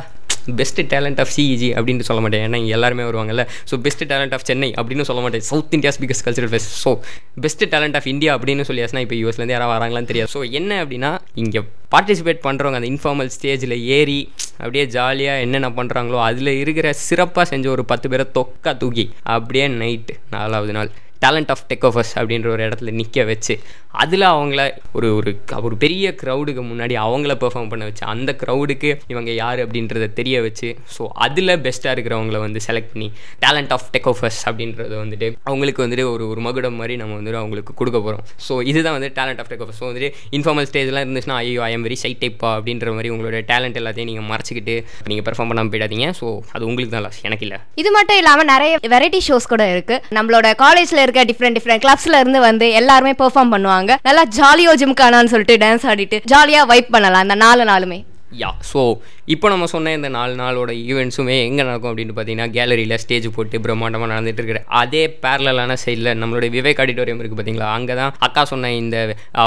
பெஸ்ட் 0.60 0.80
டேலண்ட் 0.92 1.20
ஆஃப் 1.22 1.32
சிஇஜி 1.34 1.68
அப்படின்னு 1.76 2.06
சொல்ல 2.08 2.22
மாட்டேன். 2.24 2.42
ஏன்னா 2.46 2.58
இங்கே 2.62 2.74
எல்லாருமே 2.78 3.04
வருவாங்கல்ல. 3.10 3.44
So 3.70 3.74
best 3.84 4.02
talent 4.10 4.34
of 4.36 4.44
Chennai 4.48 4.70
அப்படின்னு 4.80 5.06
சொல்ல 5.10 5.20
மாட்டேன். 5.26 5.44
South 5.50 5.74
India's 5.76 6.00
biggest 6.02 6.24
cultural 6.26 6.52
fest 6.54 6.74
so 6.84 6.90
best 7.44 7.64
talent 7.74 7.96
of 8.00 8.08
India 8.12 8.32
அப்படின்னு 8.38 8.66
சொல்லியாச்சுன்னா 8.70 9.04
இப்போ 9.06 9.16
யூஎஸ்லேருந்து 9.20 9.56
யாராவது 9.56 9.74
வராங்களான்னு 9.76 10.10
தெரியாது. 10.12 10.30
ஸோ 10.36 10.42
என்ன 10.60 10.80
அப்படின்னா 10.84 11.12
இங்கே 11.44 11.62
பார்ட்டிசிபேட் 11.94 12.42
பண்ணுறவங்க 12.48 12.80
அந்த 12.80 12.90
இன்ஃபார்மல் 12.94 13.30
ஸ்டேஜில் 13.36 13.76
ஏறி 13.98 14.18
அப்படியே 14.58 14.84
ஜாலியாக 14.86 15.44
என்னென்ன 15.44 15.68
பண்ணுறாங்களோ 15.68 16.18
அதில் 16.28 16.52
இருக்கிற 16.62 16.92
சிறப்பாக 17.06 17.46
செஞ்ச 17.52 17.68
ஒரு 17.68 17.84
பத்து 17.84 18.08
பேரை 18.08 18.26
தொக்கா 18.38 18.72
தூக்கி 18.76 19.06
அப்படியே 19.34 19.66
நைட்டு 19.80 20.14
நாலாவது 20.30 20.72
நாள். 20.72 20.90
டேலண்ட் 21.24 21.52
ஆஃப் 21.54 21.64
டெக் 21.70 21.86
அப்படின்ற 22.20 22.48
ஒரு 22.54 22.62
இடத்துல 22.68 22.92
நிற்க 23.00 23.24
வச்சு 23.30 23.56
அதில் 24.02 24.26
அவங்கள 24.30 24.60
ஒரு 24.98 25.08
ஒரு 25.18 25.30
ஒரு 25.66 25.74
பெரிய 25.82 26.06
க்ரௌடுக்கு 26.20 26.62
முன்னாடி 26.70 26.94
அவங்கள 27.06 27.32
பெர்ஃபார்ம் 27.42 27.68
பண்ண 27.72 27.84
வச்சு 27.88 28.04
அந்த 28.12 28.30
க்ரௌடுக்கு 28.40 28.90
இவங்க 29.12 29.30
யார் 29.42 29.60
அப்படின்றத 29.64 30.06
தெரிய 30.20 30.36
வச்சு 30.46 30.68
ஸோ 30.94 31.02
அதில் 31.26 31.52
பெஸ்ட்டாக 31.66 31.94
இருக்கிறவங்கள 31.96 32.38
வந்து 32.46 32.62
செலக்ட் 32.68 32.90
பண்ணி 32.94 33.08
டேலண்ட் 33.44 33.74
ஆஃப் 33.76 33.86
டெக் 33.94 34.08
அப்படின்றது 34.50 34.94
வந்துட்டு 35.02 35.28
அவங்களுக்கு 35.50 35.82
வந்துட்டு 35.84 36.06
ஒரு 36.14 36.24
ஒரு 36.32 36.42
மகுடம் 36.46 36.78
மாதிரி 36.80 36.96
நம்ம 37.02 37.16
வந்துட்டு 37.20 37.40
அவங்களுக்கு 37.42 37.74
கொடுக்க 37.80 37.98
போகிறோம் 37.98 38.24
ஸோ 38.48 38.56
இதுதான் 38.70 38.96
வந்து 38.98 39.10
டேலண்ட் 39.20 39.42
ஆஃப் 39.42 39.50
டெக் 39.52 39.62
ஸோ 39.80 39.84
வந்துட்டு 39.90 40.10
இன்ஃபார்மல் 40.38 40.68
ஸ்டேஜ்லாம் 40.70 41.04
இருந்துச்சுன்னா 41.06 41.38
ஐயோ 41.42 41.62
ஐ 41.68 41.70
எம் 41.76 41.86
வெரி 41.88 41.98
சை 42.04 42.12
டைப்பா 42.22 42.50
அப்படின்ற 42.56 42.94
மாதிரி 42.96 43.10
உங்களோட 43.14 43.38
டேலண்ட் 43.52 43.78
எல்லாத்தையும் 43.80 44.10
நீங்கள் 44.10 44.28
மறைச்சிக்கிட்டு 44.30 44.74
நீங்கள் 45.10 45.26
பெர்ஃபார்ம் 45.28 45.50
பண்ணாமல் 45.50 45.72
போயிடாதீங்க. 45.72 46.08
ஸோ 46.20 46.26
அது 46.54 46.66
உங்களுக்கு 46.70 46.94
தான் 46.96 47.04
லாஸ் 47.06 47.20
எனக்கு 47.28 47.44
இல்லை. 47.46 47.58
இது 47.82 47.90
மட்டும் 47.96 48.18
இல்லாமல் 48.20 48.48
நிறைய 48.52 48.74
வெரைட்டி 48.94 49.20
ஷோஸ் 49.28 49.50
கூட 49.52 49.64
இருக்குது 49.74 50.02
நம்மளோட 50.18 50.48
காலேஜில் 50.64 51.02
இருக்க 51.04 51.13
டிஃப்ரெண்ட் 51.30 51.56
டிஃப்ரெண்ட் 51.58 51.84
கிளப்ஸ்ல 51.84 52.18
இருந்து 52.22 52.40
வந்து 52.48 52.68
எல்லாருமே 52.80 53.12
பெர்ஃபார்ம் 53.22 53.52
பண்ணுவாங்க. 53.56 53.96
நல்லா 54.08 54.24
ஜாலியோ 54.40 54.74
ஜிம்கானான்னு 54.82 55.32
சொல்லிட்டு 55.34 55.56
டான்ஸ் 55.66 55.86
ஆடிட்டு 55.92 56.20
ஜாலியா 56.34 56.62
வைப் 56.72 56.90
பண்ணலாம் 56.96 57.24
அந்த 57.26 57.34
நாலு 57.44 57.64
நாளுமே. 57.72 58.00
யா 58.42 58.50
ஸோ 58.70 58.80
இப்போ 59.34 59.46
நம்ம 59.52 59.66
சொன்ன 59.72 59.92
இந்த 59.98 60.08
நாலு 60.16 60.32
நாளோட 60.40 60.70
ஈவெண்ட்ஸுமே 60.88 61.36
எங்கே 61.48 61.62
நடக்கும் 61.68 61.90
அப்படின்னு 61.90 62.14
பார்த்தீங்கன்னா 62.16 62.48
கேலரியில் 62.56 62.96
ஸ்டேஜ் 63.02 63.26
போட்டு 63.36 63.56
பிரம்மாண்டமாக 63.64 64.08
நடந்துட்டு 64.12 64.40
இருக்கிற 64.42 64.60
அதே 64.80 65.02
பேரலான 65.24 65.76
சைடில் 65.82 66.10
நம்மளுடைய 66.22 66.50
விவேக் 66.56 66.80
ஆடிட்டோரியம் 66.84 67.20
இருக்குது 67.20 67.38
பார்த்தீங்களா? 67.40 67.68
அங்கே 67.78 67.94
தான் 68.00 68.12
அக்கா 68.26 68.42
சொன்ன 68.52 68.72
இந்த 68.82 68.96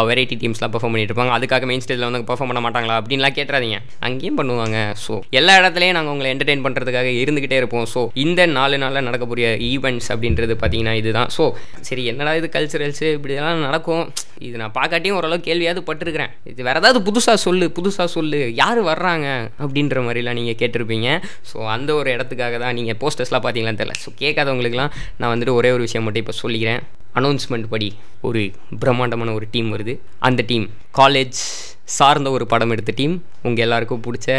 வெரைட்டி 0.10 0.36
டீம்ஸ்லாம் 0.44 0.74
பர்ஃபார்ம் 0.76 0.94
பண்ணிட்டு 0.96 1.14
இருப்பாங்க. 1.14 1.34
அதுக்காக 1.38 1.66
மெயின் 1.72 1.84
ஸ்டேஜில் 1.86 2.08
வந்து 2.08 2.22
பர்ஃபார்ம் 2.30 2.52
பண்ண 2.52 2.62
மாட்டாங்களா? 2.66 2.96
அப்படின்லாம் 3.02 3.36
கேட்டுறாதீங்க. 3.40 3.80
அங்கேயும் 4.10 4.40
பண்ணுவாங்க. 4.40 4.78
ஸோ 5.06 5.16
எல்லா 5.40 5.56
இடத்துலையும் 5.62 5.98
நாங்கள் 6.00 6.14
உங்களை 6.16 6.32
என்டர்டெயின் 6.36 6.64
பண்ணுறதுக்காக 6.68 7.12
இருந்துக்கிட்டே 7.24 7.60
இருப்போம். 7.62 7.88
ஸோ 7.94 8.04
இந்த 8.26 8.48
நாலு 8.58 8.78
நாளில் 8.86 9.08
நடக்கக்கூடிய 9.10 9.50
ஈவெண்ட்ஸ் 9.72 10.10
அப்படின்றது 10.16 10.56
பார்த்தீங்கன்னா 10.64 10.96
இதுதான். 11.02 11.32
ஸோ 11.38 11.46
சரி 11.90 12.06
என்னடா 12.14 12.34
இது 12.42 12.50
கல்ச்சுரல்ஸு 12.58 13.08
இப்படிலாம் 13.18 13.66
நடக்கும். 13.68 14.06
இது 14.48 14.56
நான் 14.64 14.76
பார்க்காட்டியும் 14.80 15.18
ஓரளவு 15.20 15.46
கேள்வியாவது 15.50 15.82
பட்டிருக்கிறேன். 15.90 16.34
இது 16.54 16.62
வேறு 16.70 16.82
ஏதாவது 16.82 17.00
புதுசாக 17.08 17.38
சொல்லு 17.46 17.66
புதுசாக 17.78 18.10
சொல்லு. 18.18 18.42
யார் 18.64 18.77
வர்றாங்க 18.92 19.28
அப்படின்ற 19.64 20.04
மாதிரிலாம் 20.06 20.38
நீங்கள் 20.40 20.60
கேட்டிருப்பீங்க. 20.62 21.10
ஸோ 21.50 21.58
அந்த 21.76 21.90
ஒரு 22.00 22.10
இடத்துக்காக 22.16 22.58
தான் 22.64 22.76
நீங்கள் 22.80 23.00
போஸ்டர்ஸ்லாம் 23.04 23.46
பார்த்தீங்களான்னு 23.46 23.82
தெரியல. 23.82 23.98
ஸோ 24.04 24.12
கேட்காதவங்களுக்குலாம் 24.24 24.94
நான் 25.22 25.32
வந்துட்டு 25.34 25.58
ஒரே 25.60 25.72
ஒரு 25.78 25.86
விஷயம் 25.88 26.06
மட்டும் 26.08 26.26
இப்போ 26.26 26.38
சொல்லிக்கிறேன். 26.44 26.82
அனௌன்ஸ்மெண்ட் 27.20 27.68
படி 27.74 27.90
ஒரு 28.28 28.42
பிரம்மாண்டமான 28.84 29.34
ஒரு 29.40 29.48
டீம் 29.54 29.70
வருது. 29.76 29.96
அந்த 30.30 30.42
டீம் 30.52 30.68
காலேஜ் 31.00 31.40
சார்ந்த 31.88 32.30
ஒரு 32.30 32.46
படம் 32.48 32.72
எடுத்த 32.72 32.92
டீம் 32.96 33.14
உங்கள் 33.42 33.64
எல்லாருக்கும் 33.64 34.02
பிடிச்ச 34.08 34.30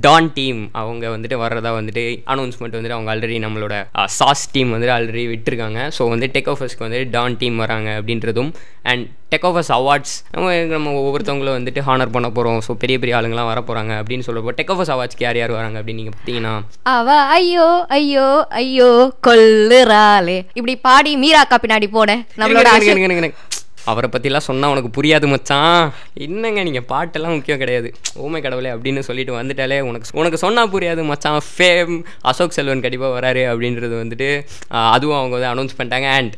டான் 0.00 0.32
டீம் 0.32 0.70
அவங்க 0.72 1.08
வந்துட்டு 1.08 1.36
வர்றதா 1.42 1.70
வந்துட்டு 1.78 2.02
அனௌன்ஸ்மெண்ட் 2.26 2.76
வந்துட்டு 2.76 2.96
அவங்க 2.96 3.10
ஆல்ரெடி 3.14 3.36
நம்மளோட 3.44 3.74
சாஸ் 4.18 4.50
டீம் 4.52 4.72
வந்துட்டு 4.72 4.94
ஆல்ரெடி 4.96 5.24
விட்டுருக்காங்க. 5.32 5.80
ஸோ 5.98 6.08
வந்து 6.08 6.26
டெக் 6.26 6.50
ஆஃபர்ஸ்க்கு 6.52 6.84
வந்துட்டு 6.86 7.10
டான் 7.10 7.36
டீம் 7.36 7.56
வராங்க 7.56 7.90
அப்படின்றதும் 8.00 8.50
அண்ட் 8.82 9.04
டெக் 9.32 9.46
ஆஃபர்ஸ் 9.50 9.72
அவார்ட்ஸ் 9.78 10.14
நம்ம 10.32 10.56
நம்ம 10.66 10.92
ஒவ்வொருத்தவங்களும் 11.00 11.56
வந்துட்டு 11.58 11.80
ஹானர் 11.80 12.14
பண்ண 12.16 12.30
போகிறோம் 12.30 12.60
ஸோ 12.66 12.74
பெரிய 12.74 12.98
பெரிய 12.98 13.16
ஆளுங்களாம் 13.18 13.50
வர 13.52 13.60
போகிறாங்க 13.60 13.92
அப்படின்னு 14.00 14.26
சொல்கிறப்போ 14.28 14.56
டெக் 14.60 14.72
ஆஃபர்ஸ் 14.74 14.92
அவார்ட்ஸ்க்கு 14.96 15.22
யார் 15.22 15.36
யார் 15.36 15.50
வராங்க 15.50 15.78
அப்படின்னு 15.80 16.02
நீங்கள் 16.02 16.16
பார்த்தீங்கன்னா 16.18 16.54
அவ 16.82 17.08
ஐயோ 17.38 17.68
ஐயோ 17.88 18.28
ஐயோ 18.62 18.90
கொல்லுறாளே. 19.28 20.38
இப்படி 20.54 20.76
பாடி 20.76 21.16
மீராக்கா 21.16 21.58
பின்னாடி 21.64 21.88
போட 21.88 22.10
நம்மளோட 22.36 23.30
அவரை 23.92 24.08
பற்றிலாம் 24.14 24.46
சொன்னால் 24.48 24.72
உனக்கு 24.74 24.90
புரியாது 24.98 25.26
மச்சான். 25.32 25.82
என்னங்க 26.26 26.62
நீங்கள் 26.68 26.88
பாட்டெல்லாம் 26.92 27.36
முக்கியம் 27.36 27.62
கிடையாது. 27.62 27.90
ஓமை 28.24 28.40
கடவுளே 28.46 28.72
அப்படின்னு 28.76 29.06
சொல்லிட்டு 29.08 29.38
வந்துட்டாலே 29.40 29.78
உனக்கு 29.90 30.16
உனக்கு 30.20 30.42
சொன்னால் 30.44 30.72
புரியாது 30.74 31.04
மச்சான். 31.12 31.40
ஃபேம் 31.50 31.94
அசோக் 32.32 32.56
செல்வன் 32.58 32.84
கண்டிப்பாக 32.86 33.14
வராரு 33.18 33.44
அப்படின்றது 33.52 33.94
வந்துட்டு 34.02 34.30
அதுவும் 34.96 35.20
அவங்க 35.20 35.34
வந்து 35.38 35.52
அனௌன்ஸ் 35.54 35.78
பண்ணிட்டாங்க. 35.78 36.10
அண்ட் 36.18 36.34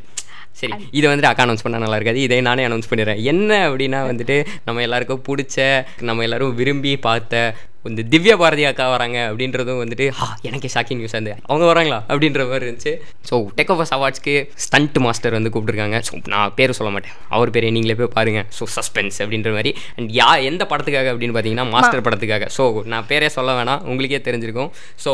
சரி 0.60 0.76
இதை 0.98 1.06
வந்துட்டு 1.10 1.30
அக்கா 1.30 1.44
அனௌன்ஸ் 1.44 1.64
பண்ணால் 1.64 1.82
நல்லா 1.82 1.98
இருக்காது. 1.98 2.20
இதை 2.26 2.38
நானே 2.46 2.62
அனௌன்ஸ் 2.68 2.88
பண்ணிடுறேன். 2.90 3.20
என்ன 3.32 3.50
அப்படின்னா 3.68 3.98
வந்துட்டு 4.10 4.36
நம்ம 4.66 4.82
எல்லாருக்கும் 4.86 5.22
பிடிச்ச 5.28 5.66
நம்ம 6.08 6.24
எல்லாரும் 6.26 6.54
விரும்பி 6.60 6.92
பார்த்த 7.06 7.42
இந்த 7.90 8.02
திவ்யா 8.12 8.34
பாரதி 8.40 8.64
அக்கா 8.68 8.84
வராங்க 8.92 9.18
அப்படின்றதும் 9.28 9.80
வந்துட்டு 9.82 10.06
ஆ 10.22 10.26
எனக்கே 10.48 10.68
ஷாக்கிங் 10.74 10.98
நியூஸ் 11.00 11.14
அந்த 11.18 11.32
அவங்க 11.48 11.64
வராங்களா? 11.70 11.98
அப்படின்ற 12.12 12.46
மாதிரி 12.50 12.64
இருந்துச்சு. 12.66 12.92
ஸோ 13.28 13.34
டெக் 13.58 13.70
ஆஃபர்ஸ் 13.74 13.92
அவார்ட்ஸ்க்கு 13.96 14.34
ஸ்டண்ட் 14.64 14.98
மாஸ்டர் 15.04 15.36
வந்து 15.36 15.50
கூப்பிட்டுருக்காங்க. 15.54 15.98
ஸோ 16.08 16.20
நான் 16.34 16.54
பேர் 16.58 16.76
சொல்ல 16.78 16.90
மாட்டேன். 16.94 17.14
அவர் 17.36 17.52
பேரை 17.56 17.70
நீங்களே 17.76 17.96
போய் 18.00 18.12
பாருங்கள் 18.16 18.46
ஸோ 18.58 18.66
சஸ்பென்ஸ் 18.76 19.18
அப்படின்ற 19.24 19.52
மாதிரி. 19.58 19.72
அண்ட் 19.96 20.10
யா 20.20 20.28
எந்த 20.50 20.64
படத்துக்காக 20.72 21.12
அப்படின்னு 21.14 21.36
பார்த்தீங்கன்னா 21.36 21.68
மாஸ்டர் 21.74 22.04
படத்துக்காக. 22.08 22.48
ஸோ 22.56 22.64
நான் 22.94 23.08
பேரே 23.12 23.30
சொல்ல 23.38 23.52
வேணாம். 23.60 23.82
உங்களுக்கே 23.92 24.22
தெரிஞ்சிருக்கும். 24.28 24.72
ஸோ 25.04 25.12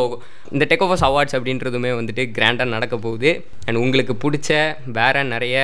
இந்த 0.55 0.65
டெக் 0.71 0.85
ஆஃபர்ஸ் 0.87 1.07
அவார்ட்ஸ் 1.11 1.37
அப்படின்றதுமே 1.41 1.93
வந்துட்டு 2.01 2.25
கிராண்டாக 2.39 2.75
நடக்க 2.77 2.97
போகுது. 3.09 3.33
அண்ட் 3.67 3.81
உங்களுக்கு 3.85 4.17
பிடிச்ச 4.25 4.51
வேற 5.01 5.23
நிறைய 5.35 5.59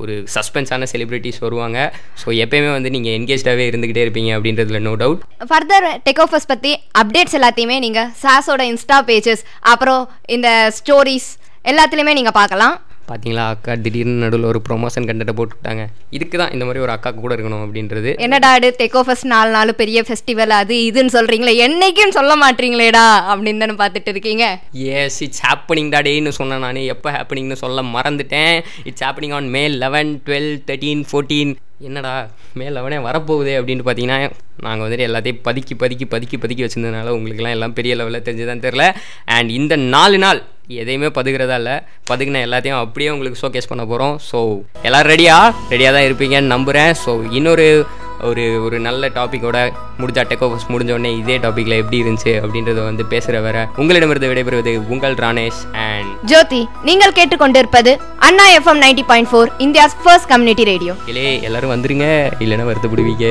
ஒரு 0.00 0.14
சஸ்பென்ஸான 0.34 0.88
செலிபிரிட்டிஸ் 0.92 1.40
வருவாங்க. 1.44 1.78
ஸோ 2.22 2.28
எப்பயுமே 2.44 2.70
வந்து 2.76 2.92
நீங்கள் 2.96 3.14
என்கேஜாகவே 3.18 3.66
இருந்துக்கிட்டே 3.70 4.04
இருப்பீங்க 4.06 4.32
அப்படின்றதுல 4.38 4.80
no 4.88 4.94
doubt 5.04 5.22
further 5.50 5.86
tech 6.08 6.22
offers 6.24 6.50
பற்றி 6.52 6.72
அப்டேட்ஸ் 7.02 7.38
எல்லாத்தையுமே 7.40 7.78
நீங்கள் 7.86 8.10
சாஸோட 8.24 8.64
இன்ஸ்டா 8.72 8.98
பேஜஸ் 9.10 9.44
அப்புறம் 9.74 10.02
இந்த 10.36 10.50
ஸ்டோரிஸ் 10.80 11.30
எல்லாத்துலேயுமே 11.72 12.12
நீங்கள் 12.18 12.38
பார்க்கலாம். 12.40 12.76
பார்த்தீங்களா 13.10 13.44
அக்கா 13.52 13.74
திடீர்னு 13.84 14.22
நடுவில் 14.24 14.48
ஒரு 14.50 14.62
ப்ரொமோஷன் 14.68 15.06
கண்டென்ட்டை 15.08 15.36
போட்டுவிட்டாங்க 15.38 15.84
இதுக்கு 16.10 16.38
தான் 16.38 16.52
இந்த 16.52 16.64
மாதிரி 16.64 16.82
ஒரு 16.86 16.92
அக்கா 16.94 17.10
கூட 17.10 17.34
இருக்கணும் 17.36 17.64
அப்படின்றது. 17.66 18.10
என்னடா 18.18 18.56
இது 18.56 18.70
டெக் 18.80 18.96
ஆஃபர்ஸ் 19.02 19.24
நாலு 19.34 19.50
நாலு 19.50 19.74
பெரிய 19.74 20.04
ஃபெஸ்டிவல் 20.08 20.54
அது 20.60 20.74
இதுன்னு 20.90 21.14
சொல்கிறீங்களே 21.16 21.54
என்னைக்கும் 21.66 22.16
சொல்ல 22.18 22.36
மாட்டீங்களேடா 22.44 23.06
அப்படின்னு 23.30 23.62
தானே 23.64 23.76
பார்த்துட்டு 23.84 24.12
இருக்கீங்க. 24.14 24.44
எஸ் 24.72 25.22
இட்ஸ் 25.26 25.42
ஹேப்பனிங் 25.46 25.92
டேன்னு 25.94 26.28
சொன்னேன் 26.40 26.64
நான். 26.66 26.82
எப்போ 26.94 27.10
ஹேப்பனிங்னு 27.16 27.62
சொல்ல 27.64 27.82
மறந்துட்டேன். 27.96 28.54
It's 28.84 29.04
happening 29.06 29.34
on 29.38 29.48
May 29.56 29.68
eleven 29.68 30.12
twelve 30.26 30.50
thirteen 30.70 31.04
fourteen 31.10 31.54
என்னடா 31.80 32.26
மே 32.54 32.66
அவனே 32.66 32.96
வரப்போகுது 32.96 33.60
அப்படின்னு 33.60 33.82
பார்த்தீங்கன்னா 33.84 34.30
நாங்கள் 34.60 34.88
வந்துட்டு 34.88 35.00
எல்லாத்தையும் 35.00 35.40
பதுக்கி 35.44 35.74
பதுக்கி 35.78 36.02
பதுக்கி 36.10 36.36
பதுக்கி 36.40 36.68
வச்சிருந்ததுனால 36.68 37.10
உங்களுக்குலாம் 37.10 37.50
எல்லாம் 37.50 37.72
பெரிய 37.72 37.94
லெவலில் 37.94 38.22
தெரிஞ்சுதான் 38.22 38.60
தெரில 38.60 38.94
அண்ட் 39.24 39.50
இந்த 39.50 39.76
நாலு 39.76 40.18
நாள் 40.18 40.42
எதையுமே 40.66 41.06
பதுக்கிறதா 41.06 41.54
இல்லை. 41.54 41.72
பதுக்கின 42.10 42.42
எல்லாத்தையும் 42.46 42.78
அப்படியே 42.78 43.10
உங்களுக்கு 43.10 43.48
ஷோகேஸ் 43.48 43.68
பண்ண 43.68 43.86
போகிறோம் 43.86 44.20
ஸோ 44.32 44.62
எல்லோரும் 44.82 45.12
ரெடியாக 45.12 45.54
ரெடியாக 45.70 45.92
தான் 45.92 46.02
இருப்பீங்கன்னு 46.02 46.54
நம்புகிறேன் 46.54 46.94
ஸோ 47.06 47.32
இன்னொரு 47.32 47.86
ஒரு 48.22 48.60
ஒரு 48.60 48.80
நல்ல 48.80 49.08
டாப்பிக்கோட 49.08 49.58
முடிஞ்சா 49.98 50.22
டெக் 50.26 50.44
ஓவர்ஸ் 50.44 50.68
முடிஞ்ச 50.68 50.92
உடனே 50.92 51.16
இதே 51.16 51.38
டாப்பிக்கில் 51.38 51.76
எப்படி 51.76 52.02
இருந்துச்சு 52.02 52.32
அப்படின்றத 52.42 52.82
வந்து 52.82 53.04
பேசுகிற 53.04 53.40
வர 53.40 53.68
உங்களிடமிருந்து 53.76 54.30
விடைபெறுவது 54.30 54.74
உங்கள் 54.88 55.14
ராணேஷ் 55.14 55.60
அண்ட் 55.84 56.10
ஜோதி 56.24 56.60
நீங்கள் 56.84 57.12
கேட்டுக்கொண்டிருப்பது 57.12 57.94
Anna 58.20 58.46
FM 58.58 58.82
ninety 58.82 59.02
point 59.02 59.30
four 59.32 59.50
India's 59.58 59.96
first 60.04 60.28
community 60.28 60.64
radio 60.64 60.94
இலே 61.06 61.40
எல்லாரும் 61.40 61.74
வந்துருங்க. 61.74 62.06
இல்லைன்னா 62.38 62.64
வருத்தப்படுவீங்க. 62.64 63.26